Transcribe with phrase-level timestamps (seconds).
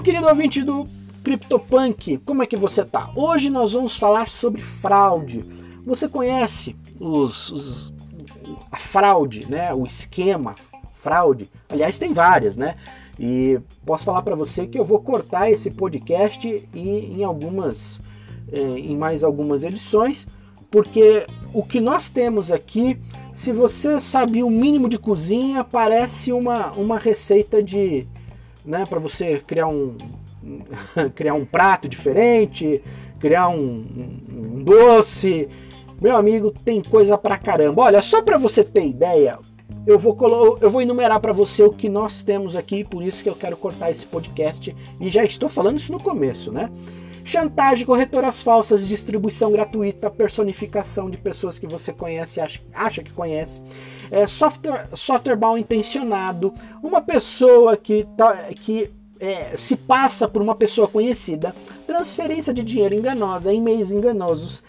[0.00, 0.88] Meu querido ouvinte do
[1.22, 3.10] CryptoPunk, como é que você tá?
[3.14, 5.44] Hoje nós vamos falar sobre fraude.
[5.84, 7.94] Você conhece os, os,
[8.72, 9.74] a fraude, né?
[9.74, 10.54] O esquema
[10.94, 11.50] fraude.
[11.68, 12.76] Aliás, tem várias, né?
[13.18, 18.00] E posso falar para você que eu vou cortar esse podcast e em algumas,
[18.50, 20.26] eh, em mais algumas edições,
[20.70, 22.98] porque o que nós temos aqui,
[23.34, 28.08] se você sabe o mínimo de cozinha, parece uma, uma receita de,
[28.64, 29.96] né, para você criar um,
[31.14, 32.82] criar um prato diferente,
[33.18, 35.48] criar um, um, um doce.
[36.00, 37.82] Meu amigo, tem coisa pra caramba.
[37.82, 39.38] Olha, só para você ter ideia,
[39.86, 43.28] eu vou, eu vou enumerar para você o que nós temos aqui, por isso que
[43.28, 46.70] eu quero cortar esse podcast e já estou falando isso no começo, né?
[47.24, 53.62] Chantagem, corretoras falsas, distribuição gratuita, personificação de pessoas que você conhece, acha, acha que conhece,
[54.10, 56.52] é, software, software mal intencionado,
[56.82, 58.90] uma pessoa que, tá, que
[59.20, 61.54] é, se passa por uma pessoa conhecida,
[61.86, 64.64] transferência de dinheiro enganosa, e-mails enganosos,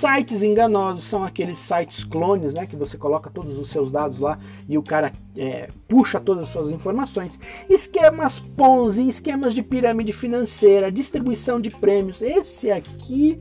[0.00, 4.38] sites enganosos, são aqueles sites clones, né, que você coloca todos os seus dados lá
[4.68, 10.92] e o cara é, puxa todas as suas informações, esquemas Ponzi, esquemas de pirâmide financeira,
[10.92, 13.40] distribuição de prêmios, esse aqui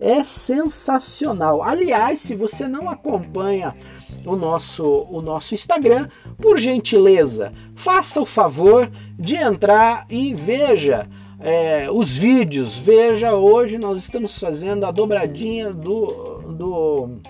[0.00, 1.62] é sensacional.
[1.62, 3.74] Aliás, se você não acompanha
[4.24, 6.08] o nosso, o nosso Instagram,
[6.40, 11.08] por gentileza, faça o favor de entrar e veja
[11.40, 12.76] é, os vídeos.
[12.76, 17.20] Veja, hoje nós estamos fazendo a dobradinha do, do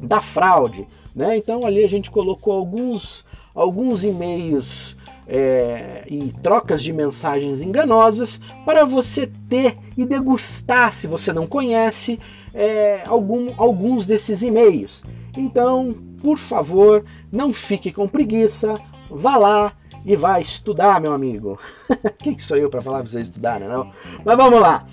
[0.00, 0.86] da fraude.
[1.14, 1.36] Né?
[1.36, 8.84] Então ali a gente colocou alguns, alguns e-mails é, e trocas de mensagens enganosas para
[8.84, 12.18] você ter e degustar, se você não conhece,
[12.54, 15.02] é, algum, alguns desses e-mails.
[15.36, 18.74] Então, por favor, não fique com preguiça,
[19.10, 19.72] vá lá
[20.04, 21.58] e vá estudar, meu amigo.
[22.18, 23.90] Quem sou eu para falar para você estudar, né, não?
[24.24, 24.86] Mas vamos lá.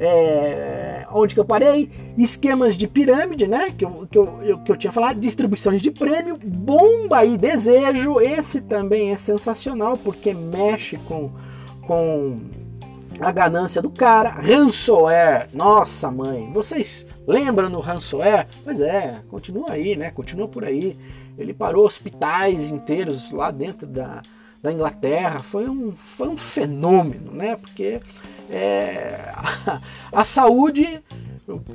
[0.00, 1.90] É, onde que eu parei?
[2.16, 3.70] Esquemas de pirâmide, né?
[3.76, 8.20] Que eu, que, eu, que eu tinha falado, distribuições de prêmio, bomba e desejo.
[8.20, 11.32] Esse também é sensacional porque mexe com,
[11.82, 12.38] com
[13.20, 14.30] a ganância do cara.
[14.30, 18.46] Ransomware, nossa mãe, vocês lembram do ransomware?
[18.64, 20.10] Pois é, continua aí, né?
[20.10, 20.96] Continua por aí.
[21.36, 24.22] Ele parou hospitais inteiros lá dentro da,
[24.62, 25.40] da Inglaterra.
[25.40, 27.56] Foi um, foi um fenômeno, né?
[27.56, 28.00] Porque
[28.50, 29.80] é, a,
[30.20, 31.02] a saúde,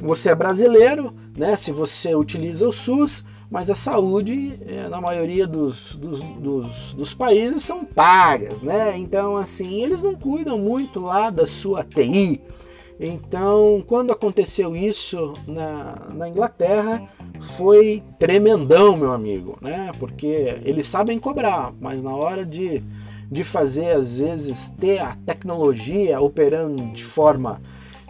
[0.01, 1.55] você é brasileiro, né?
[1.55, 7.13] Se você utiliza o SUS, mas a saúde, é, na maioria dos, dos, dos, dos,
[7.13, 8.97] países, são pagas, né?
[8.97, 12.41] Então, assim, eles não cuidam muito lá da sua TI.
[12.99, 17.07] Então, quando aconteceu isso na, na Inglaterra,
[17.55, 19.91] foi tremendão, meu amigo, né?
[19.99, 22.81] Porque eles sabem cobrar, mas na hora de,
[23.29, 27.61] de fazer, às vezes, ter a tecnologia operando de forma,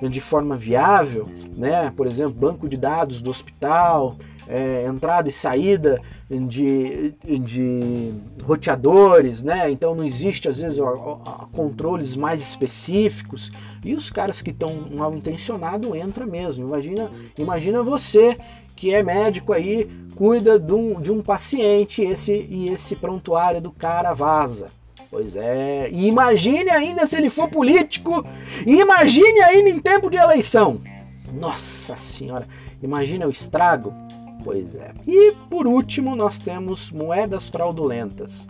[0.01, 1.91] de forma viável, né?
[1.97, 4.15] Por exemplo, banco de dados do hospital,
[4.47, 9.69] é, entrada e saída de, de roteadores, né?
[9.71, 10.79] Então não existe às vezes
[11.51, 13.51] controles mais específicos
[13.83, 16.67] e os caras que estão mal intencionados entram mesmo.
[16.67, 18.37] Imagina, imagina você
[18.75, 23.71] que é médico aí, cuida de um, de um paciente esse, e esse prontuário do
[23.71, 24.67] cara vaza.
[25.09, 28.25] Pois é, e imagine ainda se ele for político,
[28.65, 30.81] imagine ainda em tempo de eleição.
[31.31, 32.47] Nossa senhora,
[32.81, 33.93] imagina o estrago.
[34.43, 34.91] Pois é.
[35.07, 38.47] E por último, nós temos moedas fraudulentas.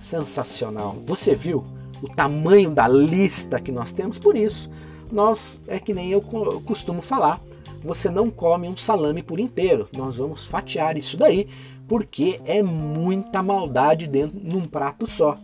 [0.00, 0.96] Sensacional.
[1.06, 1.64] Você viu
[2.02, 4.18] o tamanho da lista que nós temos?
[4.18, 4.70] Por isso,
[5.10, 6.20] nós é que nem eu
[6.64, 7.40] costumo falar,
[7.82, 9.88] você não come um salame por inteiro.
[9.96, 11.48] Nós vamos fatiar isso daí,
[11.88, 15.34] porque é muita maldade dentro num prato só.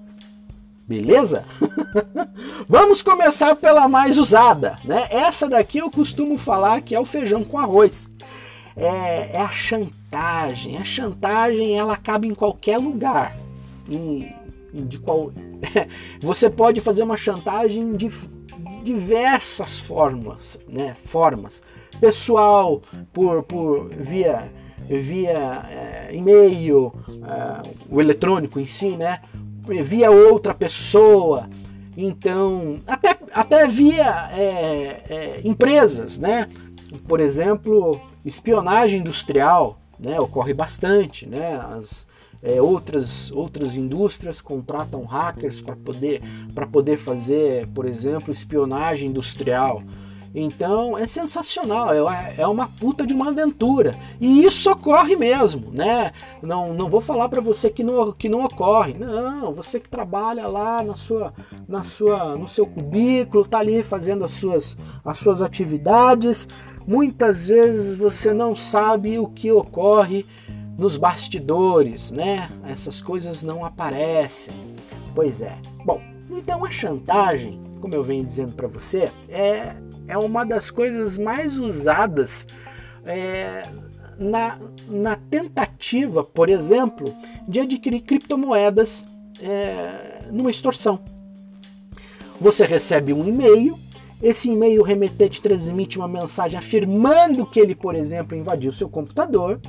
[0.86, 1.44] Beleza?
[2.68, 5.08] Vamos começar pela mais usada, né?
[5.10, 8.08] Essa daqui eu costumo falar que é o feijão com arroz
[8.76, 10.76] é, é a chantagem.
[10.76, 13.36] A chantagem ela acaba em qualquer lugar.
[13.89, 14.33] Em,
[14.72, 15.33] de qual,
[16.21, 18.10] você pode fazer uma chantagem de
[18.84, 20.97] diversas formas, né?
[21.04, 21.62] Formas
[22.00, 24.50] pessoal, por, por via
[24.89, 29.21] via é, e-mail, é, o eletrônico em si, né?
[29.84, 31.48] Via outra pessoa,
[31.97, 36.47] então até, até via é empresas, né?
[37.09, 41.26] Por exemplo, espionagem industrial né, ocorre bastante.
[41.26, 41.56] Né?
[41.56, 42.06] As,
[42.42, 46.22] é, outras, outras indústrias contratam hackers para poder,
[46.70, 49.82] poder fazer, por exemplo, espionagem industrial.
[50.38, 53.94] Então é sensacional, é, é uma puta de uma aventura.
[54.20, 56.12] E isso ocorre mesmo, né?
[56.42, 58.92] Não, não vou falar para você que não, que não ocorre.
[58.92, 61.32] Não, você que trabalha lá na sua,
[61.66, 66.46] na sua, no seu cubículo, tá ali fazendo as suas, as suas atividades.
[66.86, 70.24] Muitas vezes você não sabe o que ocorre
[70.78, 72.48] nos bastidores, né?
[72.68, 74.54] Essas coisas não aparecem.
[75.15, 75.56] Pois é.
[75.84, 76.00] Bom,
[76.30, 79.74] então a chantagem, como eu venho dizendo para você, é
[80.09, 82.47] é uma das coisas mais usadas
[83.04, 83.62] é,
[84.18, 87.12] na, na tentativa, por exemplo,
[87.47, 89.04] de adquirir criptomoedas
[89.41, 91.00] é, numa extorsão.
[92.41, 93.78] Você recebe um e-mail,
[94.22, 99.60] esse e-mail remetente transmite uma mensagem afirmando que ele, por exemplo, invadiu seu computador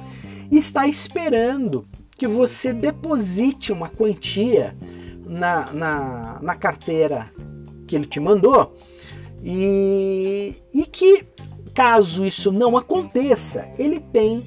[0.49, 1.85] e está esperando
[2.17, 4.75] que você deposite uma quantia
[5.25, 7.29] na, na, na carteira
[7.85, 8.75] que ele te mandou
[9.43, 11.25] e, e que,
[11.73, 14.43] caso isso não aconteça, ele tem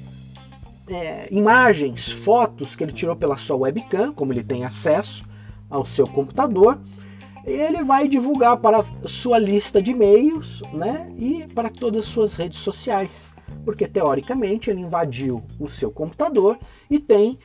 [0.89, 5.23] é, imagens, fotos que ele tirou pela sua webcam, como ele tem acesso
[5.69, 6.79] ao seu computador,
[7.45, 12.59] ele vai divulgar para sua lista de e-mails né, e para todas as suas redes
[12.59, 13.29] sociais.
[13.65, 16.57] Porque teoricamente ele invadiu o seu computador
[16.89, 17.37] e tem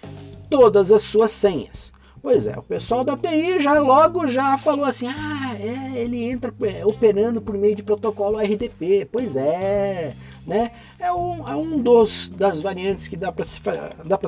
[0.48, 1.92] todas as suas senhas.
[2.26, 6.52] Pois é, o pessoal da TI já logo já falou assim: ah, é, ele entra
[6.84, 9.06] operando por meio de protocolo RDP.
[9.12, 10.12] Pois é,
[10.44, 10.72] né?
[10.98, 13.60] É um, é um dos das variantes que dá para se,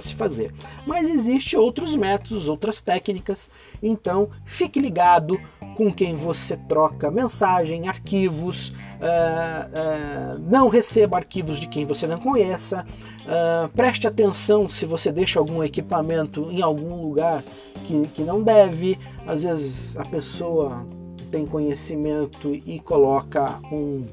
[0.01, 0.55] se fazer.
[0.87, 3.51] Mas existe outros métodos, outras técnicas.
[3.83, 5.41] Então fique ligado
[5.77, 8.69] com quem você troca mensagem, arquivos.
[8.99, 12.85] Uh, uh, não receba arquivos de quem você não conheça.
[13.23, 17.45] Uh, preste atenção se você deixa algum equipamento em algum lugar
[17.85, 18.99] que, que não deve.
[19.27, 20.85] Às vezes a pessoa
[21.31, 24.05] tem conhecimento e coloca um,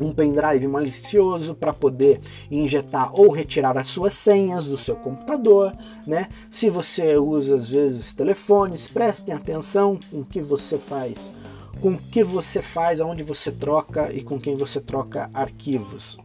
[0.00, 2.20] um pendrive malicioso para poder
[2.50, 5.72] injetar ou retirar as suas senhas do seu computador,
[6.06, 6.28] né?
[6.50, 11.32] Se você usa às vezes telefones, prestem atenção com o que você faz,
[11.80, 16.18] com o que você faz, aonde você troca e com quem você troca arquivos.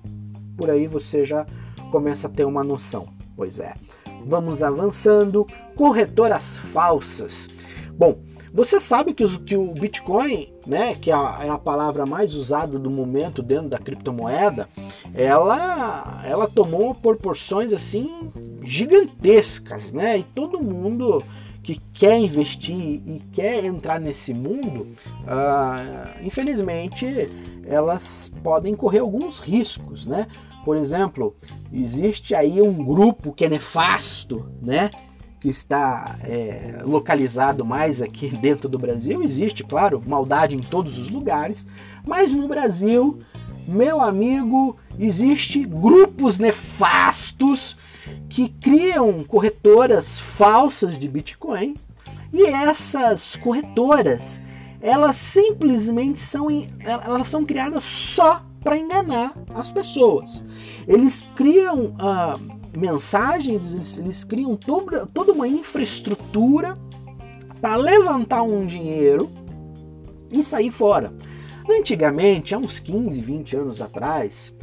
[0.57, 1.45] Por aí você já
[1.91, 3.07] começa a ter uma noção.
[3.35, 3.73] Pois é.
[4.25, 5.45] Vamos avançando.
[5.75, 7.47] Corretoras falsas.
[7.97, 8.19] Bom,
[8.55, 12.33] você sabe que o, que o Bitcoin, né, que é a, é a, palavra mais
[12.33, 14.69] usada do momento dentro da criptomoeda,
[15.13, 18.31] ela, ela tomou proporções assim
[18.63, 20.19] gigantescas, né?
[20.19, 21.21] E todo mundo
[21.61, 22.73] que quer investir
[23.05, 24.87] e quer entrar nesse mundo,
[25.23, 27.29] uh, infelizmente
[27.65, 30.27] elas podem correr alguns riscos, né?
[30.63, 31.35] Por exemplo,
[31.73, 34.89] existe aí um grupo que é nefasto, né?
[35.45, 39.21] Que está é, localizado mais aqui dentro do Brasil.
[39.21, 41.67] Existe, claro, maldade em todos os lugares,
[42.03, 43.19] mas no Brasil,
[43.67, 47.77] meu amigo, existe grupos nefastos
[48.27, 51.75] que criam corretoras falsas de Bitcoin
[52.33, 54.39] e essas corretoras
[54.81, 56.47] elas simplesmente são
[56.79, 60.43] elas são criadas só para enganar as pessoas.
[60.87, 62.35] Eles criam ah,
[62.77, 66.77] mensagens, eles, criam toda, toda uma infraestrutura
[67.61, 69.29] para levantar um dinheiro
[70.31, 71.13] e sair fora.
[71.69, 74.53] Antigamente, há uns 15, 20 anos atrás,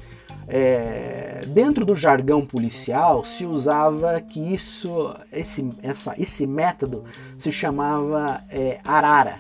[0.47, 7.05] é, dentro do jargão policial se usava que isso, esse, essa, esse método
[7.39, 9.39] se chamava é, arara.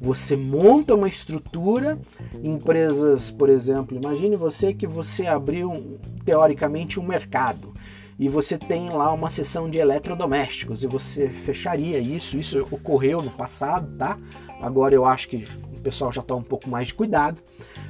[0.00, 1.98] Você monta uma estrutura,
[2.42, 7.75] empresas, por exemplo, imagine você que você abriu teoricamente um mercado
[8.18, 12.38] e você tem lá uma seção de eletrodomésticos e você fecharia isso.
[12.38, 14.18] Isso ocorreu no passado, tá?
[14.60, 15.44] Agora eu acho que
[15.76, 17.38] o pessoal já está um pouco mais de cuidado,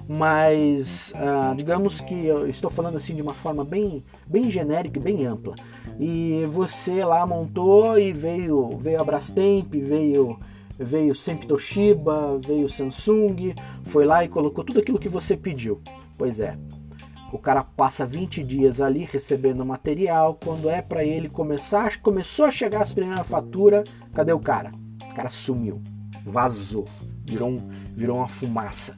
[0.08, 5.02] mas ah, digamos que eu estou falando assim de uma forma bem, bem genérica e
[5.02, 5.54] bem ampla.
[5.98, 10.38] E você lá montou e veio, veio a Brastemp, veio
[10.78, 13.54] veio sempre Toshiba, veio Samsung,
[13.84, 15.80] foi lá e colocou tudo aquilo que você pediu.
[16.18, 16.58] Pois é,
[17.32, 22.50] o cara passa 20 dias ali recebendo material, quando é para ele começar, começou a
[22.50, 24.70] chegar as primeiras faturas, cadê o cara?
[25.10, 25.82] O cara sumiu,
[26.24, 26.86] vazou,
[27.24, 28.96] virou, um, virou uma fumaça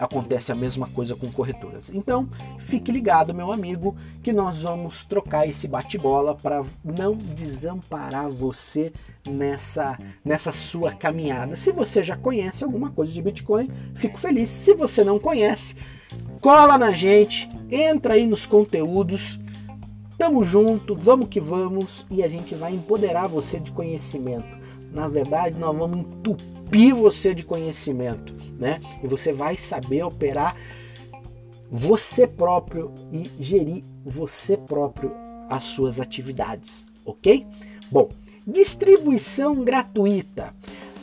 [0.00, 1.90] acontece a mesma coisa com corretoras.
[1.92, 2.26] Então,
[2.58, 8.92] fique ligado, meu amigo, que nós vamos trocar esse bate-bola para não desamparar você
[9.28, 11.54] nessa, nessa sua caminhada.
[11.54, 14.48] Se você já conhece alguma coisa de Bitcoin, fico feliz.
[14.48, 15.76] Se você não conhece,
[16.40, 19.38] cola na gente, entra aí nos conteúdos.
[20.16, 24.48] Tamo junto, vamos que vamos e a gente vai empoderar você de conhecimento.
[24.92, 28.80] Na verdade, nós vamos entupir você de conhecimento, né?
[29.02, 30.56] E você vai saber operar
[31.70, 35.12] você próprio e gerir você próprio
[35.48, 37.46] as suas atividades, ok?
[37.90, 38.08] Bom,
[38.46, 40.52] distribuição gratuita.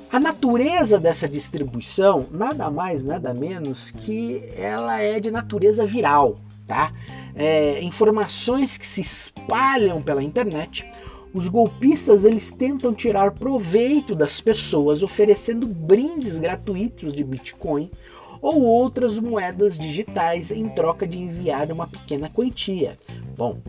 [0.09, 6.93] A natureza dessa distribuição, nada mais, nada menos que ela é de natureza viral, tá?
[7.35, 10.89] É, informações que se espalham pela internet.
[11.33, 17.91] Os golpistas eles tentam tirar proveito das pessoas oferecendo brindes gratuitos de Bitcoin
[18.41, 22.97] ou outras moedas digitais em troca de enviar uma pequena quantia.
[23.37, 23.59] Bom,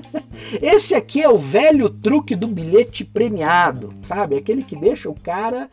[0.62, 4.36] esse aqui é o velho truque do bilhete premiado, sabe?
[4.36, 5.68] Aquele que deixa o cara.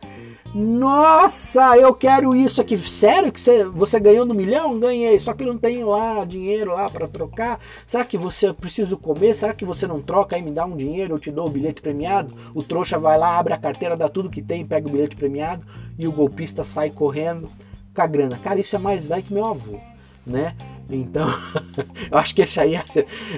[0.52, 2.76] Nossa, eu quero isso aqui.
[2.78, 4.78] Sério que você, você ganhou no milhão?
[4.80, 7.60] Ganhei, só que não tenho lá dinheiro lá para trocar.
[7.86, 9.36] Será que você precisa comer?
[9.36, 11.82] Será que você não troca aí, me dá um dinheiro, eu te dou o bilhete
[11.82, 12.34] premiado?
[12.54, 15.62] O trouxa vai lá, abre a carteira, dá tudo que tem, pega o bilhete premiado
[15.98, 17.48] e o golpista sai correndo
[17.96, 18.38] com a grana.
[18.38, 19.80] Cara, isso é mais velho que meu avô,
[20.24, 20.54] né?
[20.88, 21.28] Então,
[22.10, 22.80] eu acho que esse aí,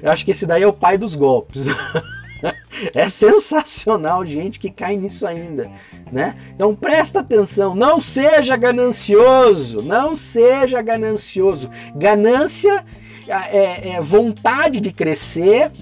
[0.03, 1.63] eu acho que esse daí é o pai dos golpes.
[2.95, 5.69] É sensacional gente que cai nisso ainda,
[6.13, 6.37] né?
[6.55, 11.69] Então presta atenção, não seja ganancioso, não seja ganancioso.
[11.97, 12.85] Ganância
[13.27, 15.73] é, é vontade de crescer,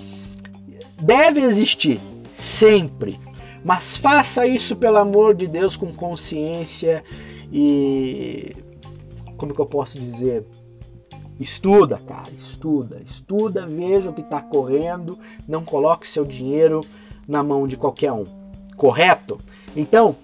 [0.98, 2.00] deve existir
[2.38, 3.20] sempre,
[3.62, 7.04] mas faça isso pelo amor de Deus com consciência
[7.52, 8.52] e
[9.36, 10.44] como que eu posso dizer?
[11.38, 16.80] Estuda, cara, estuda, estuda, veja o que está correndo, não coloque seu dinheiro
[17.28, 18.24] na mão de qualquer um,
[18.76, 19.36] correto?
[19.76, 20.16] Então,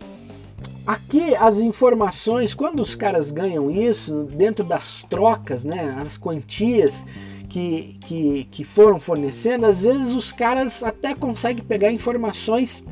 [0.87, 7.05] aqui as informações, quando os caras ganham isso, dentro das trocas, né, as quantias
[7.51, 12.83] que, que, que foram fornecendo, às vezes os caras até conseguem pegar informações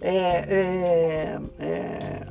[0.00, 2.26] é, é, é,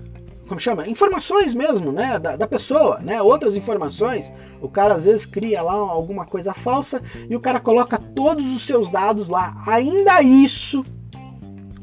[0.51, 0.85] como chama?
[0.85, 2.19] Informações mesmo, né?
[2.19, 3.21] Da, da, pessoa, né?
[3.21, 4.29] Outras informações.
[4.61, 8.65] O cara às vezes cria lá alguma coisa falsa e o cara coloca todos os
[8.65, 9.55] seus dados lá.
[9.65, 10.83] Ainda isso,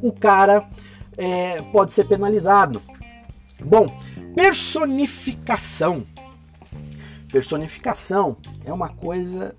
[0.02, 0.68] o cara
[1.16, 2.82] é, pode ser penalizado.
[3.64, 3.86] Bom,
[4.34, 6.04] personificação.
[7.32, 9.54] Personificação é uma coisa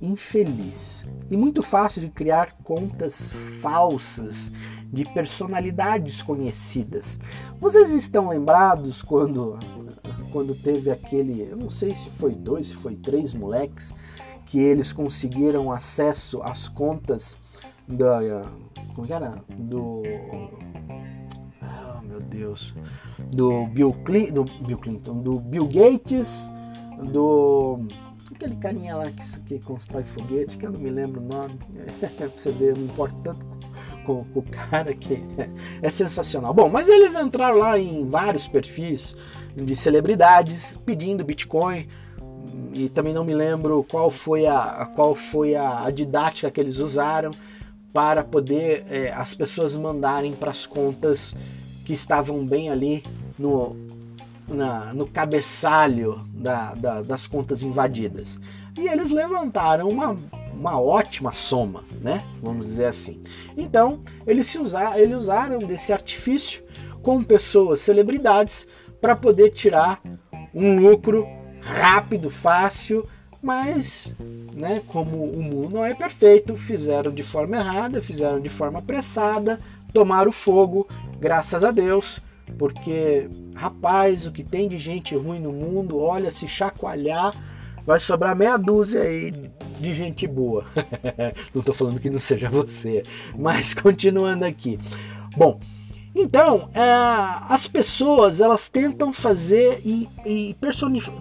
[0.00, 4.50] infeliz e muito fácil de criar contas falsas
[4.92, 7.18] de personalidades conhecidas.
[7.58, 9.58] Vocês estão lembrados quando
[10.30, 13.92] quando teve aquele, eu não sei se foi dois, se foi três moleques
[14.46, 17.36] que eles conseguiram acesso às contas
[17.86, 18.18] da
[18.94, 20.02] como era do
[21.62, 22.74] oh, meu Deus
[23.30, 26.50] do Bill, Clinton, do Bill Clinton, do Bill Gates,
[27.10, 27.80] do
[28.34, 31.58] aquele carinha lá que, que constrói foguete, que eu não me lembro o nome,
[32.16, 33.51] pra você ver, não importa tanto
[34.04, 35.48] com, com o cara que é,
[35.82, 36.52] é sensacional.
[36.52, 39.14] Bom, mas eles entraram lá em vários perfis
[39.56, 41.86] de celebridades pedindo Bitcoin
[42.74, 46.78] e também não me lembro qual foi a, qual foi a, a didática que eles
[46.78, 47.30] usaram
[47.92, 51.34] para poder é, as pessoas mandarem para as contas
[51.84, 53.02] que estavam bem ali
[53.38, 53.76] no,
[54.48, 58.40] na, no cabeçalho da, da, das contas invadidas.
[58.78, 60.16] E eles levantaram uma,
[60.52, 62.22] uma ótima soma, né?
[62.42, 63.22] Vamos dizer assim.
[63.56, 66.62] Então, eles, se usar, eles usaram desse artifício
[67.02, 68.66] com pessoas, celebridades,
[69.00, 70.00] para poder tirar
[70.54, 71.26] um lucro
[71.60, 73.04] rápido, fácil,
[73.42, 74.14] mas,
[74.54, 79.58] né, como o mundo não é perfeito, fizeram de forma errada, fizeram de forma apressada,
[79.92, 80.86] tomaram fogo,
[81.18, 82.20] graças a Deus,
[82.56, 87.34] porque, rapaz, o que tem de gente ruim no mundo, olha, se chacoalhar,
[87.84, 89.32] vai sobrar meia dúzia aí
[89.82, 90.64] de gente boa.
[91.52, 93.02] não estou falando que não seja você,
[93.36, 94.78] mas continuando aqui.
[95.36, 95.58] Bom,
[96.14, 96.82] então, é,
[97.48, 100.56] as pessoas elas tentam fazer e, e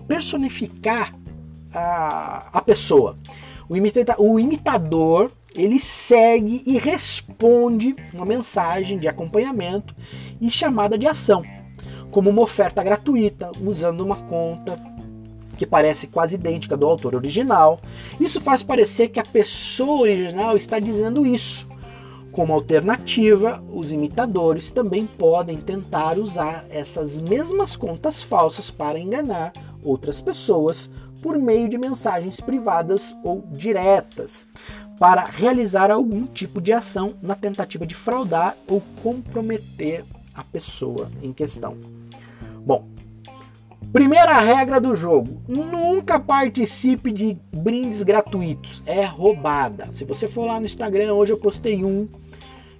[0.08, 1.16] personificar
[1.74, 3.18] a, a pessoa.
[3.68, 9.96] O, imita, o imitador ele segue e responde uma mensagem de acompanhamento
[10.40, 11.44] e chamada de ação,
[12.10, 14.91] como uma oferta gratuita, usando uma conta
[15.62, 17.80] que parece quase idêntica do autor original.
[18.20, 21.70] Isso faz parecer que a pessoa original está dizendo isso
[22.32, 29.54] como alternativa, os imitadores também podem tentar usar essas mesmas contas falsas para enganar
[29.84, 30.90] outras pessoas
[31.22, 34.48] por meio de mensagens privadas ou diretas,
[34.98, 40.04] para realizar algum tipo de ação na tentativa de fraudar ou comprometer
[40.34, 41.78] a pessoa em questão.
[42.66, 42.88] Bom,
[43.92, 48.82] Primeira regra do jogo: nunca participe de brindes gratuitos.
[48.86, 49.90] É roubada.
[49.94, 52.08] Se você for lá no Instagram, hoje eu postei um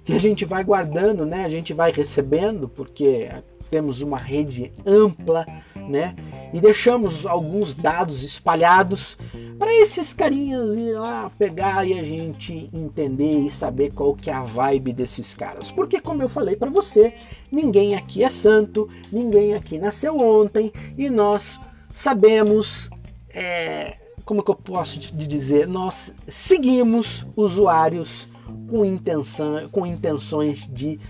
[0.04, 1.44] que a gente vai guardando, né?
[1.44, 3.28] A gente vai recebendo, porque
[3.72, 6.14] temos uma rede ampla, né?
[6.52, 9.16] e deixamos alguns dados espalhados
[9.58, 14.34] para esses carinhas ir lá pegar e a gente entender e saber qual que é
[14.34, 15.72] a vibe desses caras.
[15.72, 17.14] Porque como eu falei para você,
[17.50, 21.58] ninguém aqui é santo, ninguém aqui nasceu ontem e nós
[21.94, 22.90] sabemos
[23.30, 28.28] é, como que eu posso dizer, nós seguimos usuários
[28.68, 31.00] com intenção, com intenções de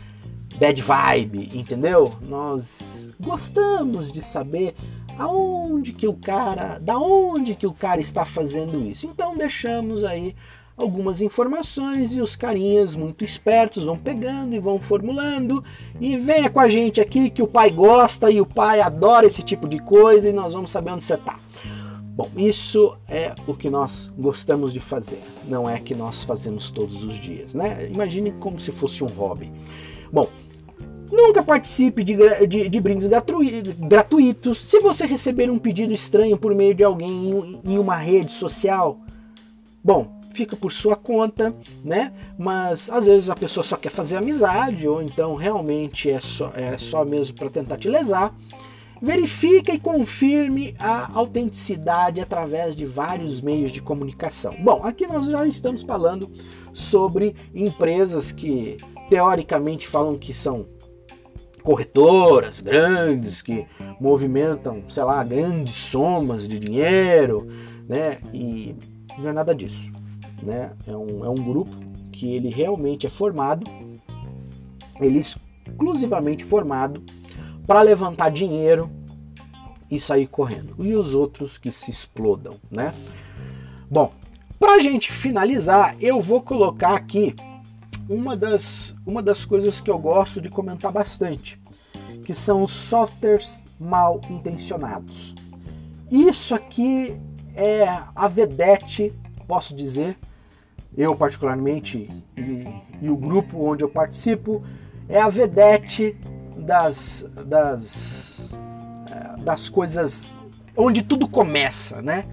[0.62, 2.12] bad vibe, entendeu?
[2.28, 4.76] Nós gostamos de saber
[5.18, 9.04] aonde que o cara, da onde que o cara está fazendo isso.
[9.04, 10.36] Então deixamos aí
[10.76, 15.64] algumas informações e os carinhas muito espertos vão pegando e vão formulando
[16.00, 19.42] e venha com a gente aqui que o pai gosta e o pai adora esse
[19.42, 21.38] tipo de coisa e nós vamos saber onde você está.
[22.14, 27.02] Bom, isso é o que nós gostamos de fazer, não é que nós fazemos todos
[27.02, 27.88] os dias, né?
[27.92, 29.50] Imagine como se fosse um hobby.
[30.12, 30.28] Bom,
[31.12, 32.16] Nunca participe de,
[32.46, 34.62] de, de brindes gratuitos.
[34.62, 38.98] Se você receber um pedido estranho por meio de alguém em, em uma rede social,
[39.84, 41.54] bom, fica por sua conta,
[41.84, 42.14] né?
[42.38, 46.78] Mas às vezes a pessoa só quer fazer amizade ou então realmente é só, é
[46.78, 48.34] só mesmo para tentar te lesar.
[49.02, 54.56] Verifique e confirme a autenticidade através de vários meios de comunicação.
[54.60, 56.30] Bom, aqui nós já estamos falando
[56.72, 58.78] sobre empresas que
[59.10, 60.66] teoricamente falam que são
[61.62, 63.66] corretoras grandes que
[64.00, 67.48] movimentam, sei lá, grandes somas de dinheiro,
[67.88, 68.18] né?
[68.32, 68.74] E
[69.18, 69.90] não é nada disso,
[70.42, 70.72] né?
[70.86, 71.74] É um, é um grupo
[72.12, 73.64] que ele realmente é formado,
[75.00, 77.02] ele é exclusivamente formado
[77.66, 78.90] para levantar dinheiro
[79.90, 80.74] e sair correndo.
[80.78, 82.94] E os outros que se explodam, né?
[83.90, 84.12] Bom,
[84.58, 87.34] para a gente finalizar, eu vou colocar aqui
[88.12, 91.58] uma das, uma das coisas que eu gosto de comentar bastante,
[92.24, 95.34] que são os softwares mal intencionados.
[96.10, 97.18] Isso aqui
[97.54, 99.12] é a vedete,
[99.48, 100.18] posso dizer,
[100.96, 102.66] eu particularmente e,
[103.00, 104.62] e o grupo onde eu participo,
[105.08, 106.14] é a vedete
[106.56, 108.38] das, das,
[109.10, 110.34] eh, das coisas
[110.76, 112.24] onde tudo começa, né?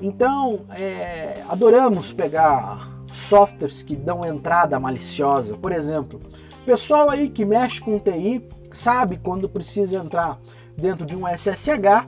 [0.00, 5.56] Então, é, adoramos pegar softwares que dão entrada maliciosa.
[5.56, 6.20] Por exemplo,
[6.64, 10.38] pessoal aí que mexe com TI sabe quando precisa entrar
[10.76, 12.06] dentro de um SSH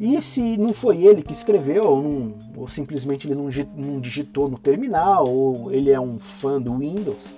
[0.00, 4.56] e se não foi ele que escreveu, ou, não, ou simplesmente ele não, digitou no
[4.56, 7.34] terminal, ou ele é um fã do Windows.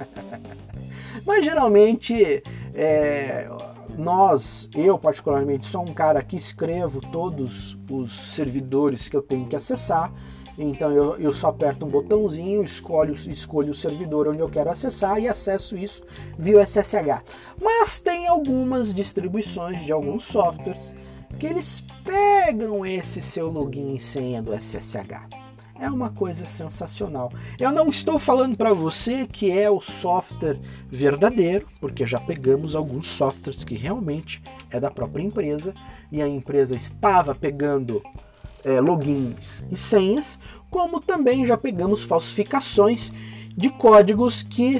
[1.25, 2.43] Mas geralmente
[2.75, 3.49] é,
[3.97, 9.57] nós, eu particularmente, sou um cara que escrevo todos os servidores que eu tenho que
[9.57, 10.13] acessar
[10.59, 15.19] então eu, eu só aperto um botãozinho, escolho, escolho o servidor onde eu quero acessar
[15.19, 16.03] e acesso isso
[16.39, 17.23] via SSH.
[17.61, 20.95] Mas tem algumas distribuições de alguns softwares
[21.39, 25.41] que eles pegam esse seu login e senha do SSH.
[25.81, 27.33] É uma coisa sensacional.
[27.59, 30.59] Eu não estou falando para você que é o software
[30.91, 35.73] verdadeiro, porque já pegamos alguns softwares que realmente é da própria empresa
[36.13, 38.03] e a empresa estava pegando
[38.65, 40.39] é, logins e senhas,
[40.71, 43.13] como também já pegamos falsificações
[43.57, 44.79] de códigos que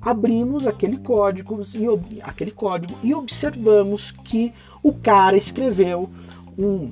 [0.00, 6.10] abrimos aquele código e, aquele código e observamos que o cara escreveu
[6.58, 6.88] um,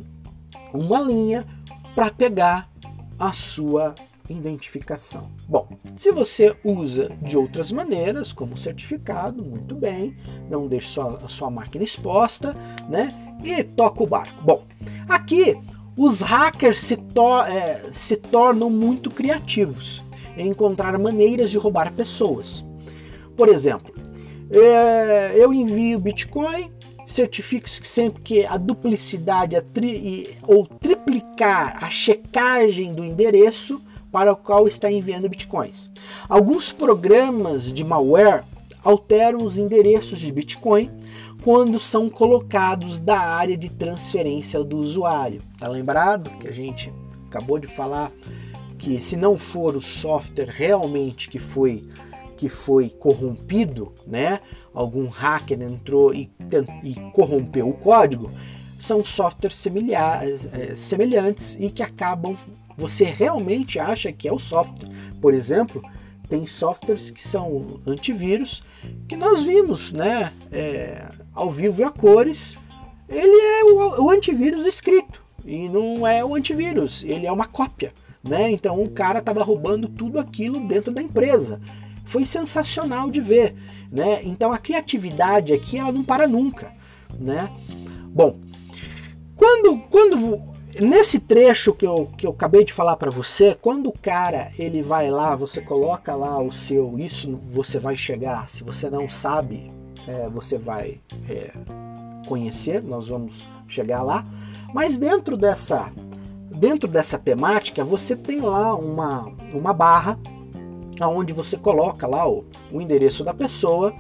[0.73, 1.45] uma linha
[1.95, 2.69] para pegar
[3.19, 3.95] a sua
[4.29, 5.29] identificação.
[5.49, 10.17] Bom, se você usa de outras maneiras, como certificado, muito bem,
[10.49, 12.55] não deixe só a sua máquina exposta,
[12.89, 13.09] né?
[13.43, 14.41] E toca o barco.
[14.43, 14.65] Bom,
[15.09, 15.59] aqui
[15.97, 20.03] os hackers se, to é, se tornam muito criativos
[20.37, 22.65] em encontrar maneiras de roubar pessoas.
[23.37, 23.93] Por exemplo,
[24.51, 26.71] é, eu envio Bitcoin,
[27.07, 34.37] certifique-se sempre que a duplicidade a tri ou triplicar a checagem do endereço para o
[34.37, 35.91] qual está enviando bitcoins.
[36.29, 38.43] Alguns programas de malware
[38.83, 40.91] alteram os endereços de Bitcoin
[41.43, 45.41] quando são colocados da área de transferência do usuário.
[45.59, 46.93] Tá lembrado que a gente
[47.29, 48.13] acabou de falar
[48.79, 51.85] que se não for o software realmente que foi
[52.37, 54.41] que foi corrompido, né?
[54.73, 56.31] Algum hacker entrou e,
[56.83, 58.31] e corrompeu o código,
[58.81, 62.35] são softwares é, semelhantes e que acabam
[62.79, 64.89] você realmente acha que é o software.
[65.21, 65.83] Por exemplo,
[66.31, 68.63] tem softwares que são antivírus
[69.09, 70.33] que nós vimos, né?
[70.51, 72.57] É, ao vivo e a cores,
[73.09, 77.93] ele é o, o antivírus escrito e não é o antivírus, ele é uma cópia.
[78.23, 78.51] Né?
[78.51, 81.61] Então o cara estava roubando tudo aquilo dentro da empresa.
[82.05, 83.57] Foi sensacional de ver.
[83.91, 84.21] Né?
[84.23, 86.71] Então a criatividade aqui ela não para nunca.
[87.19, 87.51] Né?
[88.09, 88.39] Bom,
[89.37, 93.99] Quando, quando nesse trecho que eu, que eu acabei de falar para você, quando o
[93.99, 98.49] cara ele vai lá, você coloca lá o seu, isso você vai chegar.
[98.51, 99.71] Se você não sabe,
[100.07, 101.51] é, você vai é,
[102.27, 102.83] conhecer.
[102.83, 104.25] Nós vamos chegar lá.
[104.73, 105.91] Mas dentro dessa
[106.51, 110.19] dentro dessa temática você tem lá uma, uma barra
[111.01, 113.95] aonde você coloca lá o, o endereço da pessoa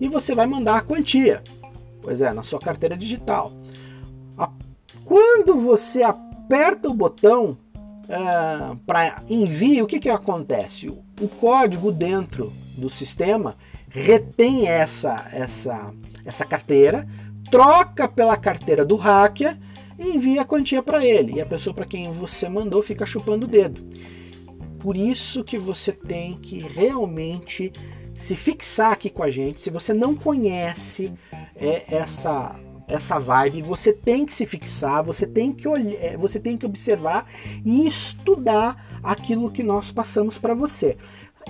[0.00, 1.42] e você vai mandar a quantia.
[2.02, 3.52] Pois é, na sua carteira digital.
[5.10, 10.86] Quando você aperta o botão uh, para envio, o que, que acontece?
[10.86, 13.56] O, o código dentro do sistema
[13.88, 15.92] retém essa, essa,
[16.24, 17.08] essa carteira,
[17.50, 19.58] troca pela carteira do hacker
[19.98, 21.32] e envia a quantia para ele.
[21.32, 23.84] E a pessoa para quem você mandou fica chupando o dedo.
[24.78, 27.72] Por isso que você tem que realmente
[28.14, 29.60] se fixar aqui com a gente.
[29.60, 31.12] Se você não conhece
[31.56, 32.54] é, essa
[32.90, 36.66] essa vibe, você tem que se fixar, você tem que olhar, é, você tem que
[36.66, 37.26] observar
[37.64, 40.96] e estudar aquilo que nós passamos para você.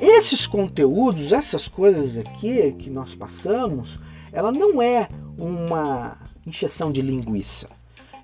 [0.00, 3.98] Esses conteúdos, essas coisas aqui que nós passamos,
[4.32, 7.68] ela não é uma encheção de linguiça.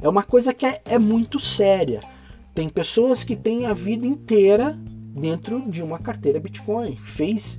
[0.00, 2.00] É uma coisa que é, é muito séria.
[2.54, 7.58] Tem pessoas que têm a vida inteira dentro de uma carteira Bitcoin, fez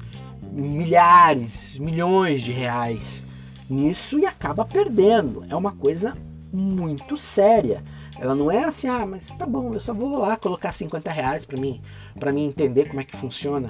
[0.52, 3.27] milhares, milhões de reais
[3.69, 5.45] nisso e acaba perdendo.
[5.49, 6.13] É uma coisa
[6.51, 7.84] muito séria.
[8.19, 11.45] Ela não é assim, ah, mas tá bom, eu só vou lá colocar 50 reais
[11.45, 11.82] para mim,
[12.19, 13.69] para mim entender como é que funciona.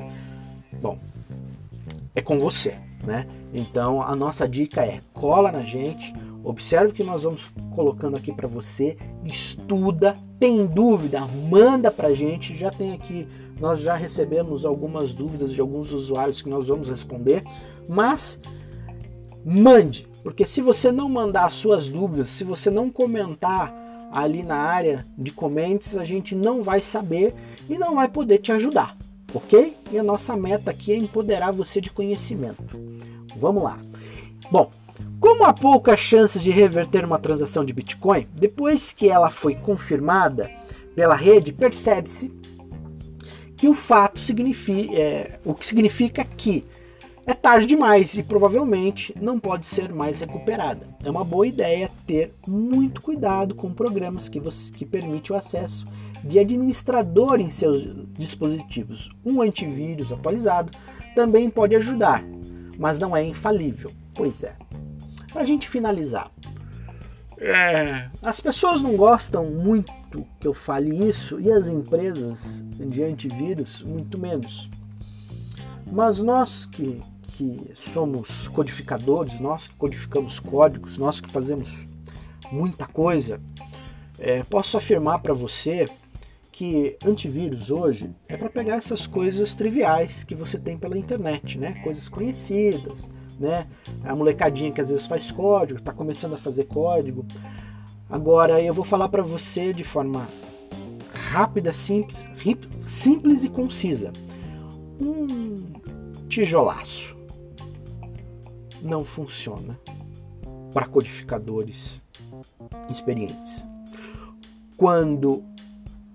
[0.82, 0.98] Bom,
[2.16, 3.28] é com você, né?
[3.54, 8.32] Então a nossa dica é cola na gente, observe o que nós vamos colocando aqui
[8.32, 12.56] para você, estuda, tem dúvida, manda pra gente.
[12.56, 13.28] Já tem aqui,
[13.60, 17.44] nós já recebemos algumas dúvidas de alguns usuários que nós vamos responder,
[17.88, 18.40] mas
[19.50, 23.74] mande, porque se você não mandar as suas dúvidas, se você não comentar
[24.12, 27.34] ali na área de comentários, a gente não vai saber
[27.70, 28.98] e não vai poder te ajudar,
[29.34, 29.78] ok?
[29.90, 32.62] E a nossa meta aqui é empoderar você de conhecimento.
[33.38, 33.80] Vamos lá.
[34.52, 34.70] Bom,
[35.18, 40.52] como há poucas chances de reverter uma transação de Bitcoin, depois que ela foi confirmada
[40.94, 42.34] pela rede, percebe-se
[43.56, 46.66] que o fato significa, é, o que significa que
[47.28, 50.88] é tarde demais e provavelmente não pode ser mais recuperada.
[51.04, 55.86] É uma boa ideia ter muito cuidado com programas que, você, que permitem o acesso
[56.24, 59.12] de administrador em seus dispositivos.
[59.26, 60.72] Um antivírus atualizado
[61.14, 62.24] também pode ajudar,
[62.80, 63.92] mas não é infalível.
[64.14, 64.56] Pois é.
[65.34, 66.32] Para a gente finalizar,
[67.38, 69.92] é, as pessoas não gostam muito
[70.40, 74.70] que eu fale isso e as empresas de antivírus muito menos.
[75.92, 77.02] Mas nós que
[77.38, 81.86] que somos codificadores, nós que codificamos códigos, nós que fazemos
[82.52, 83.40] muita coisa,
[84.18, 85.86] é, posso afirmar para você
[86.52, 91.80] que antivírus hoje é para pegar essas coisas triviais que você tem pela internet, né?
[91.84, 93.08] Coisas conhecidas,
[93.40, 93.68] né?
[94.04, 97.24] A molecadinha que às vezes faz código, está começando a fazer código.
[98.10, 100.28] Agora eu vou falar para você de forma
[101.14, 102.26] rápida, simples,
[102.88, 104.12] simples e concisa.
[105.00, 105.56] Um
[106.28, 107.17] tijolaço
[108.82, 109.80] não funciona
[110.74, 112.02] para codificadores
[112.90, 113.64] experientes.
[114.76, 115.44] Quando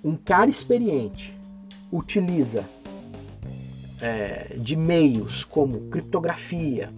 [0.05, 1.37] um cara experiente
[1.91, 2.65] utiliza
[4.01, 6.91] é, de meios como criptografia,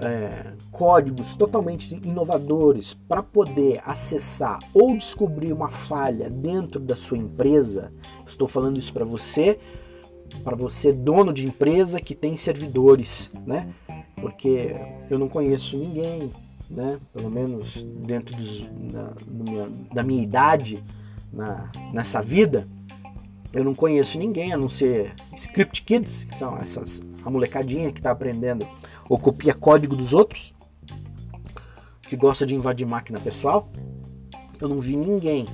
[0.00, 7.92] é, códigos totalmente inovadores para poder acessar ou descobrir uma falha dentro da sua empresa,
[8.26, 9.58] estou falando isso para você,
[10.44, 13.68] para você dono de empresa que tem servidores, né?
[14.20, 14.74] Porque
[15.10, 16.30] eu não conheço ninguém,
[16.70, 17.74] né, pelo menos
[18.06, 20.82] dentro dos, na, minha, da minha idade
[21.32, 22.66] na, nessa vida,
[23.52, 27.98] eu não conheço ninguém a não ser Script Kids, que são essas a molecadinha que
[27.98, 28.66] está aprendendo
[29.08, 30.54] ou copia código dos outros,
[32.02, 33.70] que gosta de invadir máquina pessoal.
[34.60, 35.46] Eu não vi ninguém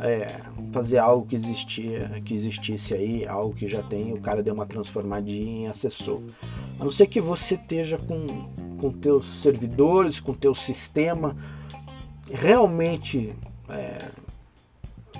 [0.00, 0.40] é,
[0.72, 4.66] fazer algo que existia, que existisse aí, algo que já tem, o cara deu uma
[4.66, 6.22] transformadinha em assessor.
[6.78, 8.26] A não ser que você esteja com,
[8.78, 11.36] com teus servidores, com teu sistema
[12.30, 13.32] realmente
[13.68, 13.98] é,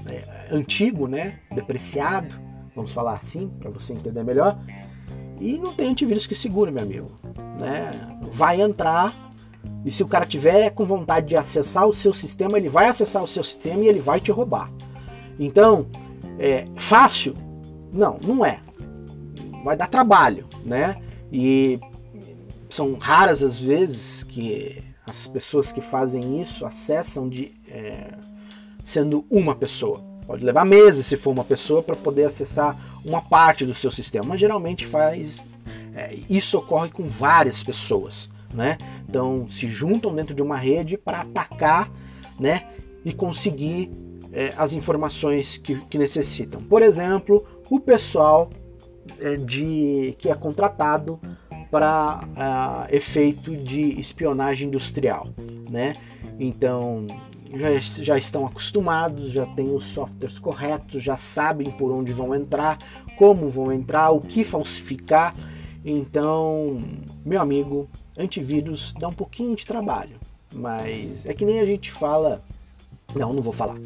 [0.07, 1.39] é, antigo, né?
[1.55, 2.35] depreciado,
[2.75, 4.59] vamos falar assim, para você entender melhor.
[5.41, 7.07] E não tem antivírus que segure, meu amigo.
[7.59, 7.91] Né?
[8.33, 9.27] Vai entrar
[9.85, 13.23] e se o cara tiver com vontade de acessar o seu sistema, ele vai acessar
[13.23, 14.71] o seu sistema e ele vai te roubar.
[15.39, 15.87] Então,
[16.39, 17.35] é fácil?
[17.93, 18.61] Não, não é.
[19.65, 21.01] Vai dar trabalho, né?
[21.39, 21.79] E
[22.71, 28.09] são raras as vezes que as pessoas que fazem isso acessam de é,
[28.87, 30.03] sendo uma pessoa.
[30.27, 34.25] Pode levar meses se for uma pessoa para poder acessar uma parte do seu sistema,
[34.29, 35.45] mas geralmente faz
[35.95, 38.79] é, isso ocorre com várias pessoas, né?
[39.07, 41.91] Então se juntam dentro de uma rede para atacar,
[42.41, 42.67] né?
[43.05, 43.91] E conseguir
[44.33, 46.63] é, as informações que, que, necessitam.
[46.63, 48.49] Por exemplo, o pessoal
[49.45, 51.21] de que é contratado
[51.71, 55.29] para uh, efeito de espionagem industrial,
[55.69, 55.93] né?
[56.39, 57.07] Então
[57.55, 62.79] já, já estão acostumados, já têm os softwares corretos, já sabem por onde vão entrar,
[63.17, 65.35] como vão entrar, o que falsificar.
[65.85, 66.81] Então,
[67.25, 67.89] meu amigo,
[68.19, 70.17] antivírus dá um pouquinho de trabalho,
[70.53, 72.43] mas é que nem a gente fala.
[73.15, 73.77] Não, não vou falar.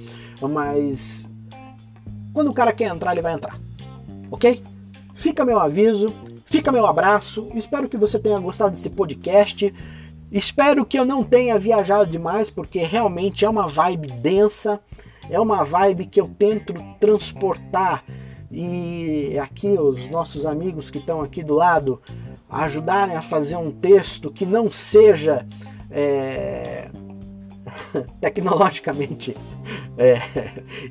[0.41, 1.27] Mas
[2.33, 3.61] quando o cara quer entrar, ele vai entrar.
[4.31, 4.63] Ok?
[5.21, 6.07] Fica meu aviso,
[6.47, 7.51] fica meu abraço.
[7.55, 9.71] Espero que você tenha gostado desse podcast.
[10.33, 14.81] Espero que eu não tenha viajado demais, porque realmente é uma vibe densa,
[15.29, 18.03] é uma vibe que eu tento transportar
[18.51, 22.01] e aqui os nossos amigos que estão aqui do lado
[22.49, 25.47] ajudarem a fazer um texto que não seja
[25.91, 26.89] é,
[28.20, 29.37] tecnologicamente
[29.96, 30.20] é,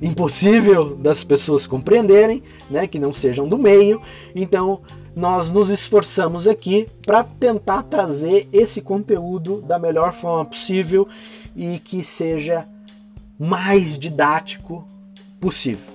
[0.01, 4.01] impossível das pessoas compreenderem, né, que não sejam do meio.
[4.35, 4.81] Então
[5.15, 11.07] nós nos esforçamos aqui para tentar trazer esse conteúdo da melhor forma possível
[11.55, 12.65] e que seja
[13.37, 14.85] mais didático
[15.39, 15.93] possível.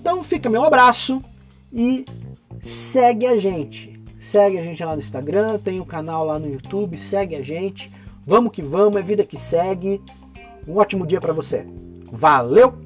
[0.00, 1.22] Então fica meu abraço
[1.72, 2.04] e
[2.62, 3.94] segue a gente.
[4.20, 7.42] Segue a gente lá no Instagram, tem o um canal lá no YouTube, segue a
[7.42, 7.92] gente.
[8.26, 10.00] Vamos que vamos, é vida que segue.
[10.66, 11.64] Um ótimo dia para você.
[12.10, 12.85] Valeu!